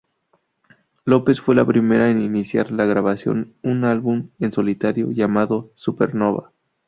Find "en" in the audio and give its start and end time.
2.09-2.23, 4.39-4.51